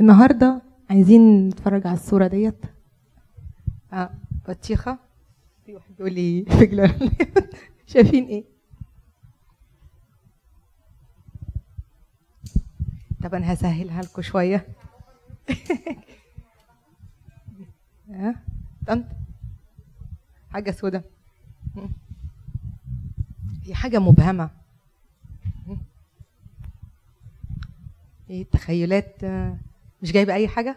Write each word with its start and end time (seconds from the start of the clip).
النهارده 0.00 0.62
عايزين 0.90 1.48
نتفرج 1.48 1.86
على 1.86 1.94
الصورة 1.96 2.26
ديت. 2.26 2.64
آه 3.92 4.10
بطيخة. 4.48 4.98
في 5.66 5.74
واحد 5.74 5.96
بيقول 5.96 6.12
لي 6.12 6.44
فجله 6.44 7.10
شايفين 7.92 8.24
إيه؟ 8.24 8.44
طب 13.22 13.34
أنا 13.34 13.52
هسهلها 13.52 14.02
لكم 14.02 14.22
شوية. 14.22 14.66
ها 18.10 18.34
طنط. 18.86 19.04
حاجة 20.50 20.70
سودة. 20.70 21.04
هي 23.64 23.74
حاجة 23.74 23.98
مبهمة. 23.98 24.50
إيه 28.30 28.42
التخيلات؟ 28.42 29.24
آه، 29.24 29.56
مش 30.02 30.12
جايبة 30.12 30.34
أي 30.34 30.48
حاجة؟ 30.48 30.76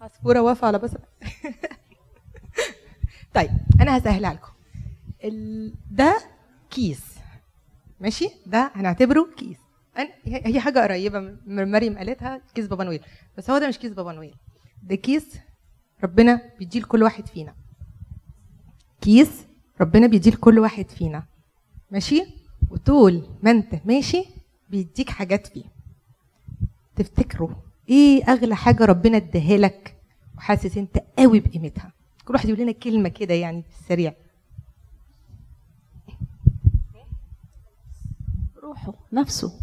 عصفورة 0.00 0.40
واقفة 0.40 0.66
على 0.66 0.78
بصل 0.78 0.98
طيب 3.34 3.50
أنا 3.80 3.98
هسهلها 3.98 4.32
لكم. 4.34 4.52
ده 5.90 6.20
كيس. 6.70 7.00
ماشي؟ 8.00 8.28
ده 8.46 8.70
هنعتبره 8.74 9.28
كيس. 9.36 9.56
هي 10.26 10.60
حاجة 10.60 10.78
قريبة 10.82 11.20
من 11.46 11.70
مريم 11.70 11.98
قالتها 11.98 12.40
كيس 12.54 12.66
بابا 12.66 12.84
نويل. 12.84 13.00
بس 13.38 13.50
هو 13.50 13.58
ده 13.58 13.68
مش 13.68 13.78
كيس 13.78 13.92
بابا 13.92 14.12
نويل. 14.12 14.34
ده 14.82 14.94
كيس 14.96 15.38
ربنا 16.04 16.50
بيديه 16.58 16.80
لكل 16.80 17.02
واحد 17.02 17.26
فينا. 17.26 17.54
كيس 19.00 19.46
ربنا 19.80 20.06
بيديه 20.06 20.30
لكل 20.30 20.58
واحد 20.58 20.90
فينا. 20.90 21.24
ماشي؟ 21.90 22.39
وطول 22.70 23.28
ما 23.42 23.50
انت 23.50 23.74
ماشي 23.84 24.24
بيديك 24.70 25.10
حاجات 25.10 25.46
فيه 25.46 25.64
تفتكروا 26.96 27.50
إيه 27.88 28.24
اغلى 28.24 28.56
حاجة 28.56 28.84
ربنا 28.84 29.16
اداها 29.16 29.56
لك 29.56 29.96
وحاسس 30.36 30.78
انت 30.78 30.98
قوي 31.18 31.40
بقيمتها؟ 31.40 31.92
كل 32.24 32.34
واحد 32.34 32.48
يقول 32.48 32.60
لنا 32.60 32.72
كلمة 32.72 33.08
كده 33.08 33.34
يعني 33.34 33.62
في 33.62 33.80
السريع. 33.80 34.14
روحه 38.62 38.94
نفسه. 39.12 39.60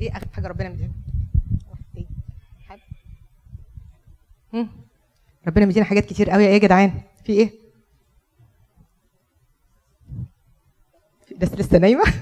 إيه 0.00 0.12
اغلى 0.16 0.26
حاجة 0.32 0.46
ربنا 0.46 0.68
مديها 0.68 0.90
هم؟ 4.54 4.68
ربنا 5.46 5.66
مدينا 5.66 5.84
حاجات 5.86 6.04
كتير 6.04 6.30
قوي. 6.30 6.46
إيه 6.46 6.52
يا 6.52 6.58
جدعان؟ 6.58 7.00
في 7.24 7.32
إيه؟ 7.32 7.59
ناس 11.40 11.54
لسه 11.54 11.78
نايمة؟ 11.78 12.04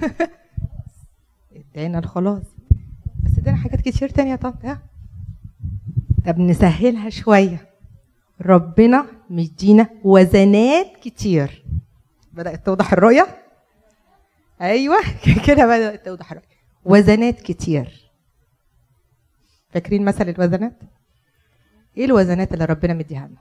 ادانا 1.75 1.99
الخلاص 1.99 2.43
بس 3.25 3.39
ادانا 3.39 3.57
حاجات 3.57 3.81
كتير 3.81 4.09
تانية. 4.09 4.37
طب 4.37 4.55
ها؟ 4.65 4.83
طب 6.27 6.39
نسهلها 6.39 7.11
شوية. 7.11 7.69
ربنا 8.41 9.07
مدينا 9.31 9.89
وزنات 10.05 10.97
كتير. 10.97 11.65
بدأت 12.33 12.67
توضح 12.67 12.93
الرؤية؟ 12.93 13.27
أيوه. 14.61 14.99
كده 15.47 15.67
بدأت 15.67 16.05
توضح 16.05 16.33
الرؤية. 16.33 16.49
وزنات 16.85 17.41
كتير. 17.41 18.11
فاكرين 19.71 20.05
مثل 20.05 20.29
الوزنات؟ 20.29 20.81
إيه 21.97 22.05
الوزنات 22.05 22.53
اللي 22.53 22.65
ربنا 22.65 22.95
مديها 22.95 23.29
لنا؟ 23.29 23.41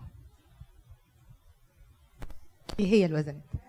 إيه 2.80 2.86
هي 2.86 3.06
الوزنات؟ 3.06 3.67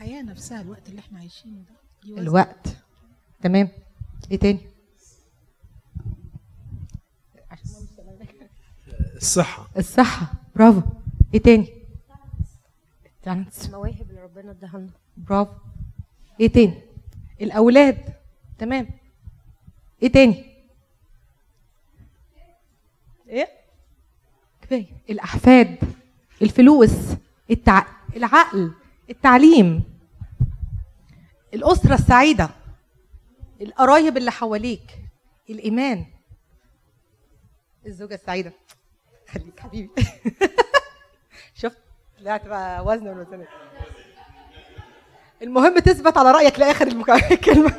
الحياة 0.00 0.22
نفسها 0.22 0.60
الوقت 0.60 0.88
اللي 0.88 1.00
إحنا 1.00 1.18
عايشينه 1.18 1.62
ده. 2.04 2.18
الوقت. 2.22 2.76
تمام. 3.42 3.68
إيه 4.30 4.38
تاني؟ 4.38 4.60
الصحة. 9.16 9.68
الصحة. 9.76 10.32
برافو. 10.56 10.82
إيه 11.34 11.42
تاني؟ 11.42 11.68
التالنتس 13.06 13.66
المواهب 13.66 14.10
اللي 14.10 14.22
ربنا 14.22 14.50
اداها 14.50 14.78
لنا. 14.78 14.90
برافو. 15.16 15.52
إيه 16.40 16.48
تاني؟ 16.52 16.80
الأولاد. 17.40 18.14
تمام. 18.58 18.88
إيه 20.02 20.12
تاني؟ 20.12 20.44
إيه؟ 23.28 23.48
كفاية. 24.62 24.86
الأحفاد. 25.10 25.78
الفلوس. 26.42 26.90
التع... 27.50 27.86
العقل. 28.16 28.72
التعليم. 29.10 29.89
الأسرة 31.54 31.94
السعيدة 31.94 32.50
القرايب 33.60 34.16
اللي 34.16 34.30
حواليك 34.30 34.98
الإيمان. 35.50 36.04
الزوجة 37.86 38.14
السعيدة. 38.14 38.52
خليك 39.28 39.60
حبيبي. 39.60 39.90
شفت؟ 41.60 41.78
طلعت 42.18 42.46
بقى 42.46 42.84
وزن 42.84 43.08
الوزنات 43.08 43.48
المهم 45.42 45.78
تثبت 45.78 46.16
على 46.18 46.30
رأيك 46.32 46.58
لآخر 46.58 46.86
المكا- 46.88 47.30
الكلمة 47.32 47.76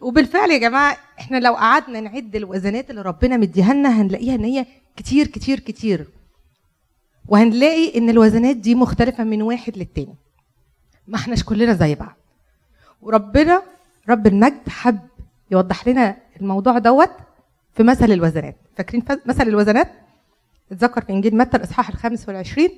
وبالفعل 0.00 0.50
يا 0.50 0.58
جماعة 0.58 0.96
إحنا 1.18 1.36
لو 1.36 1.54
قعدنا 1.54 2.00
نعد 2.00 2.36
الوزنات 2.36 2.90
اللي 2.90 3.02
ربنا 3.02 3.36
مديها 3.36 3.74
لنا 3.74 4.00
هنلاقيها 4.02 4.34
إن 4.34 4.44
هي 4.44 4.66
كتير 4.96 5.26
كتير 5.26 5.60
كتير. 5.60 6.06
وهنلاقي 7.28 7.98
إن 7.98 8.10
الوزنات 8.10 8.56
دي 8.56 8.74
مختلفة 8.74 9.24
من 9.24 9.42
واحد 9.42 9.78
للتاني. 9.78 10.14
ما 11.06 11.16
إحناش 11.16 11.44
كلنا 11.44 11.72
زي 11.72 11.94
بعض. 11.94 12.16
وربنا 13.02 13.62
رب 14.08 14.26
المجد 14.26 14.68
حب 14.68 14.98
يوضح 15.50 15.88
لنا 15.88 16.16
الموضوع 16.40 16.78
دوت 16.78 17.10
في 17.74 17.82
مثل 17.82 18.12
الوزنات. 18.12 18.56
فاكرين 18.76 19.04
مثل 19.26 19.48
الوزنات؟ 19.48 19.88
اتذكر 20.72 21.00
في 21.00 21.12
إنجيل 21.12 21.36
متى 21.36 21.56
الإصحاح 21.56 21.88
الخامس 21.88 22.28
والعشرين؟ 22.28 22.70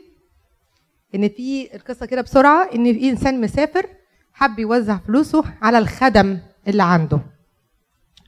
إن 1.15 1.29
في 1.29 1.75
القصة 1.75 2.07
كده 2.07 2.23
بسرعة 2.23 2.69
إن 2.75 2.93
في 2.93 3.11
إنسان 3.11 3.41
مسافر 3.41 3.87
حب 4.33 4.59
يوزع 4.59 4.99
فلوسه 4.99 5.45
على 5.62 5.79
الخدم 5.79 6.39
اللي 6.69 6.83
عنده. 6.83 7.21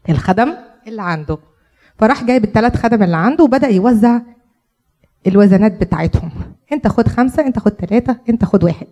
الخدم 0.09 0.55
اللي 0.87 1.03
عنده. 1.03 1.39
فراح 1.99 2.25
جايب 2.25 2.45
الثلاث 2.45 2.77
خدم 2.77 3.03
اللي 3.03 3.17
عنده 3.17 3.45
وبدأ 3.45 3.69
يوزع 3.69 4.21
الوزنات 5.27 5.73
بتاعتهم. 5.81 6.31
أنت 6.73 6.89
خد 6.89 7.09
خمسة 7.09 7.47
أنت 7.47 7.59
خد 7.59 7.73
ثلاثة 7.73 8.21
أنت 8.29 8.45
خد 8.45 8.65
واحد. 8.65 8.87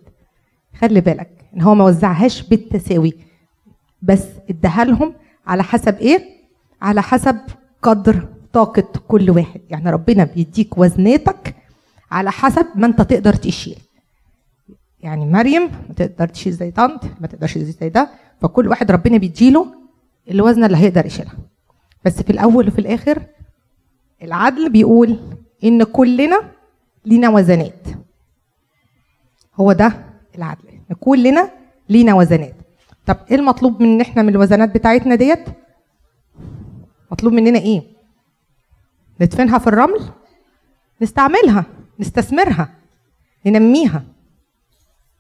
خلي 0.81 1.01
بالك 1.01 1.31
إن 1.57 1.63
هو 1.63 1.75
ما 1.75 1.85
وزعهاش 1.85 2.43
بالتساوي 2.43 3.13
بس 4.03 4.25
اداها 4.51 4.85
لهم 4.85 5.15
على 5.47 5.63
حسب 5.63 5.97
إيه؟ 5.99 6.25
على 6.83 7.03
حسب 7.03 7.37
قدر 7.83 8.29
طاقة 8.53 8.89
كل 9.09 9.31
واحد. 9.31 9.61
يعني 9.71 9.91
ربنا 9.91 10.25
بيديك 10.25 10.79
وزناتك 10.79 11.55
على 12.11 12.31
حسب 12.31 12.67
ما 12.75 12.87
أنت 12.87 13.03
تقدر 13.03 13.33
تشيل. 13.35 13.79
يعني 15.01 15.27
مريم 15.27 15.63
ما 15.63 15.95
تقدر 15.97 16.29
تشيل 16.29 16.53
زي 16.53 16.71
طنط 16.71 17.05
ما 17.21 17.27
تقدرش 17.27 17.51
تشيل 17.55 17.65
زي 17.65 17.89
ده 17.89 18.11
فكل 18.41 18.69
واحد 18.69 18.91
ربنا 18.91 19.19
بيديله 19.19 19.67
الوزنه 20.31 20.67
اللي 20.67 20.77
هيقدر 20.79 21.07
يشيلها. 21.07 21.35
بس 22.05 22.23
في 22.23 22.31
الأول 22.31 22.69
وفي 22.69 22.79
الآخر 22.79 23.23
العدل 24.23 24.71
بيقول 24.71 25.19
إن 25.65 25.83
كلنا 25.85 26.41
لينا 27.05 27.29
وزنات. 27.29 27.87
هو 29.55 29.73
ده 29.73 29.93
العدل. 30.35 30.69
إن 30.91 30.97
كلنا 31.01 31.51
لينا 31.89 32.15
وزنات. 32.15 32.55
طب 33.07 33.17
إيه 33.31 33.37
المطلوب 33.37 33.83
من 33.83 34.01
إحنا 34.01 34.23
من 34.23 34.29
الوزنات 34.29 34.75
بتاعتنا 34.75 35.15
ديت؟ 35.15 35.45
مطلوب 37.11 37.33
مننا 37.33 37.59
إيه؟ 37.59 37.83
ندفنها 39.21 39.59
في 39.59 39.67
الرمل 39.67 40.01
نستعملها 41.03 41.65
نستثمرها 42.01 42.69
ننميها. 43.47 44.03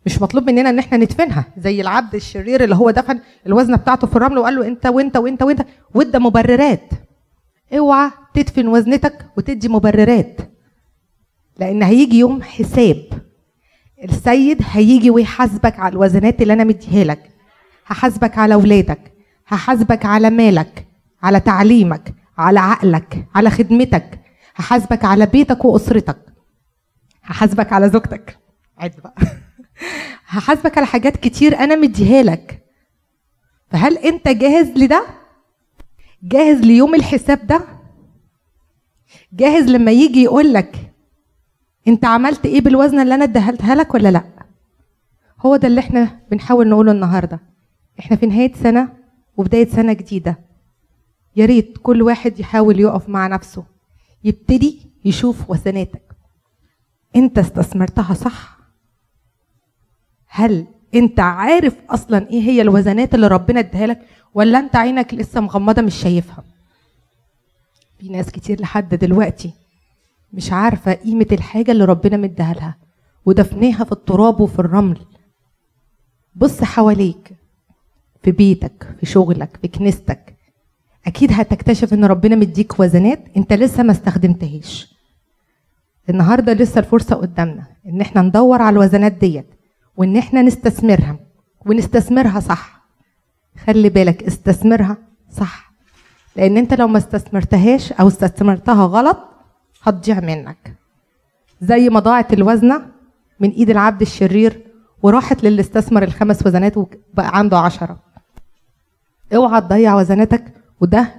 مش 0.07 0.23
مطلوب 0.23 0.45
مننا 0.45 0.71
إن 0.71 0.79
إحنا 0.79 0.99
ندفنها. 0.99 1.45
زي 1.59 1.81
العبد 1.81 2.15
الشرير 2.15 2.65
اللي 2.65 2.75
هو 2.75 2.91
دفن 2.91 3.21
الوزنه 3.47 3.77
بتاعته 3.77 4.07
في 4.07 4.17
الرمل 4.17 4.39
وقال 4.39 4.57
له 4.57 4.67
أنت 4.67 4.87
وأنت 4.87 5.17
وأنت 5.17 5.43
وأنت 5.43 5.67
وادى 5.95 6.19
مبررات. 6.19 6.91
اوعى 7.73 8.11
تدفن 8.35 8.69
وزنتك 8.69 9.27
وتدي 9.37 9.69
مبررات. 9.69 10.41
لأن 11.59 11.83
هيجي 11.83 12.19
يوم 12.19 12.43
حساب. 12.43 13.14
السيد 14.03 14.63
هيجي 14.71 15.11
ويحاسبك 15.11 15.81
على 15.81 15.93
الوزنات 15.93 16.43
اللي 16.43 16.53
أنا 16.53 16.65
مديها 16.65 17.05
لك. 17.05 17.31
هحاسبك 17.87 18.39
على 18.39 18.55
أولادك. 18.55 19.13
هحاسبك 19.47 20.07
على 20.07 20.31
مالك. 20.31 20.87
على 21.23 21.41
تعليمك. 21.41 22.15
على 22.39 22.61
عقلك. 22.61 23.27
على 23.35 23.51
خدمتك. 23.51 24.21
هحاسبك 24.57 25.05
على 25.05 25.27
بيتك 25.27 25.65
وأسرتك. 25.65 26.19
هحاسبك 27.23 27.73
على 27.73 27.89
زوجتك. 27.89 28.39
عد 28.79 28.95
بقى. 29.05 29.15
هحاسبك 30.27 30.79
على 30.79 30.87
حاجات 30.87 31.17
كتير 31.17 31.59
أنا 31.59 31.77
مديها 31.77 32.23
لك. 32.23 32.65
فهل 33.71 33.99
أنت 33.99 34.29
جاهز 34.29 34.69
لده؟ 34.69 35.07
جاهز 36.23 36.61
ليوم 36.61 36.95
الحساب 36.95 37.47
ده؟ 37.47 37.61
جاهز 39.33 39.65
لما 39.65 39.93
يجي 39.93 40.23
يقول 40.23 40.53
لك 40.53 40.94
انت 41.89 42.05
عملت 42.05 42.47
إيه 42.47 42.61
بالوزنه 42.61 43.03
اللي 43.03 43.15
أنا 43.15 43.25
اديتها 43.25 43.75
لك 43.75 43.95
ولا 43.95 44.11
لا؟ 44.11 44.25
هو 45.41 45.57
ده 45.57 45.69
اللي 45.69 45.81
إحنا 45.81 46.21
بنحاول 46.31 46.69
نقوله 46.69 46.93
النهارده. 46.93 47.41
إحنا 48.01 48.17
في 48.17 48.27
نهاية 48.27 48.53
سنة 48.55 48.89
وبداية 49.37 49.69
سنة 49.69 49.93
جديدة. 49.93 50.39
يا 51.37 51.47
ريت 51.47 51.79
كل 51.83 52.03
واحد 52.03 52.41
يحاول 52.41 52.81
يقف 52.81 53.09
مع 53.09 53.27
نفسه 53.27 53.65
يبتدي 54.25 54.91
يشوف 55.05 55.51
وزناتك. 55.51 56.03
انت 57.17 57.39
استثمرتها 57.39 58.15
صح؟ 58.15 58.59
هل 60.29 60.67
انت 60.95 61.21
عارف 61.21 61.75
أصلا 61.91 62.31
إيه 62.31 62.43
هي 62.43 62.63
الوزنات 62.63 63.15
اللي 63.15 63.27
ربنا 63.29 63.61
اداها 63.61 63.87
لك 63.87 64.01
ولا 64.35 64.59
انت 64.59 64.77
عينك 64.77 65.15
لسه 65.15 65.41
مغمضة 65.41 65.83
مش 65.83 65.95
شايفها؟ 65.95 66.45
في 67.99 68.09
ناس 68.09 68.31
كتير 68.31 68.61
لحد 68.61 68.95
دلوقتي 68.95 69.51
مش 70.35 70.53
عارفة 70.53 70.93
قيمة 70.93 71.27
الحاجة 71.33 71.71
اللي 71.73 71.85
ربنا 71.85 72.17
مديها 72.17 72.55
لها 72.55 72.77
ودفناها 73.27 73.85
في 73.85 73.93
التراب 73.93 74.41
وفي 74.41 74.59
الرمل. 74.59 74.99
بص 76.37 76.65
حواليك 76.65 77.33
في 78.23 78.31
بيتك 78.33 78.97
في 79.01 79.07
شغلك 79.07 79.59
في 79.63 79.69
كنيستك. 79.69 80.35
أكيد 81.07 81.33
هتكتشف 81.33 81.95
إن 81.95 82.05
ربنا 82.05 82.37
مديك 82.37 82.81
وزنات 82.81 83.25
أنت 83.37 83.53
لسه 83.53 83.83
ما 83.83 83.93
استخدمتهاش. 83.93 84.95
النهارده 86.11 86.53
لسه 86.53 86.79
الفرصة 86.79 87.17
قدامنا 87.17 87.67
إن 87.87 88.01
إحنا 88.01 88.23
ندور 88.23 88.63
على 88.63 88.73
الوزنات 88.75 89.13
ديت 89.13 89.47
وإن 89.97 90.17
إحنا 90.17 90.43
نستثمرها 90.43 91.17
ونستثمرها 91.67 92.41
صح. 92.41 92.85
خلي 93.67 93.89
بالك 93.89 94.23
استثمرها 94.23 94.97
صح. 95.31 95.73
لأن 96.37 96.57
أنت 96.57 96.75
لو 96.75 96.89
ما 96.89 96.99
استثمرتهاش 96.99 97.93
أو 97.93 98.09
استثمرتها 98.09 98.85
غلط 98.85 99.19
هتضيع 99.85 100.21
منك. 100.21 100.75
زي 101.61 101.89
ما 101.89 102.01
ضاعت 102.01 102.33
الوزنة 102.33 102.91
من 103.41 103.51
إيد 103.51 103.71
العبد 103.71 104.01
الشرير 104.01 104.67
وراحت 105.03 105.45
للي 105.45 105.61
استثمر 105.61 106.03
الخمس 106.03 106.47
وزنات 106.47 106.77
وبقى 106.77 107.39
عنده 107.39 107.59
عشرة. 107.59 107.99
اوعى 109.35 109.61
تضيع 109.61 109.95
وزناتك 109.95 110.55
وده 110.81 111.15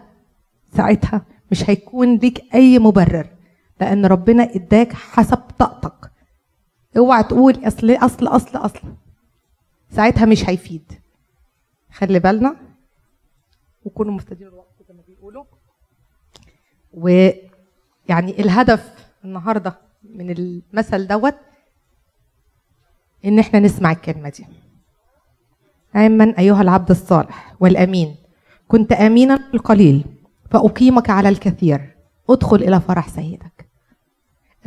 ساعتها 0.73 1.21
مش 1.51 1.69
هيكون 1.69 2.17
ليك 2.17 2.55
أي 2.55 2.79
مبرر 2.79 3.27
لأن 3.81 4.05
ربنا 4.05 4.43
إداك 4.55 4.93
حسب 4.93 5.37
طاقتك. 5.37 6.11
اوعى 6.97 7.23
تقول 7.23 7.67
أصل 7.67 7.91
أصل 7.91 8.27
أصل 8.27 8.57
أصل. 8.57 8.81
ساعتها 9.89 10.25
مش 10.25 10.49
هيفيد. 10.49 10.91
خلي 11.91 12.19
بالنا. 12.19 12.55
وكونوا 13.85 14.13
مفتدين 14.13 14.47
الوقت 14.47 14.75
زي 14.87 14.93
ما 14.93 15.01
بيقولوا. 15.07 15.43
ويعني 18.09 18.39
الهدف 18.41 18.91
النهارده 19.25 19.77
من 20.03 20.29
المثل 20.31 21.07
دوت 21.07 21.35
إن 23.25 23.39
إحنا 23.39 23.59
نسمع 23.59 23.91
الكلمة 23.91 24.29
دي. 24.29 24.45
امن 25.95 26.35
أيها 26.35 26.61
العبد 26.61 26.89
الصالح 26.91 27.55
والأمين 27.59 28.15
كنت 28.67 28.91
امينا 28.91 29.39
القليل 29.53 30.05
فأقيمك 30.51 31.09
على 31.09 31.29
الكثير 31.29 31.95
ادخل 32.29 32.55
إلى 32.55 32.79
فرح 32.79 33.07
سيدك. 33.09 33.65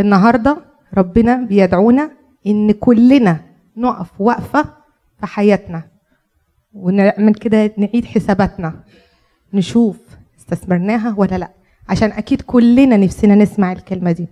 النهارده 0.00 0.56
ربنا 0.94 1.36
بيدعونا 1.36 2.10
إن 2.46 2.72
كلنا 2.72 3.40
نقف 3.76 4.20
وقفة 4.20 4.62
في 5.20 5.26
حياتنا 5.26 5.82
ونعمل 6.74 7.34
كده 7.34 7.72
نعيد 7.78 8.04
حساباتنا 8.04 8.84
نشوف 9.52 9.96
استثمرناها 10.38 11.14
ولا 11.18 11.38
لأ. 11.38 11.50
عشان 11.88 12.12
أكيد 12.12 12.42
كلنا 12.42 12.96
نفسنا 12.96 13.34
نسمع 13.34 13.72
الكلمة 13.72 14.12
دي. 14.12 14.28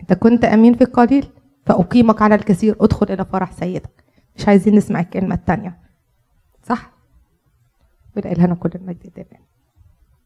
أنت 0.00 0.12
كنت 0.12 0.44
أمين 0.44 0.74
في 0.74 0.84
القليل 0.84 1.26
فأقيمك 1.66 2.22
على 2.22 2.34
الكثير. 2.34 2.76
ادخل 2.80 3.06
إلى 3.10 3.24
فرح 3.24 3.52
سيدك. 3.52 4.04
مش 4.36 4.48
عايزين 4.48 4.74
نسمع 4.74 5.00
الكلمة 5.00 5.34
الثانية 5.34 5.78
صح؟ 6.62 6.92
ولا 8.16 8.34
لنا 8.34 8.54
كل 8.54 8.70
المجد 8.74 9.12
ده 9.16 9.26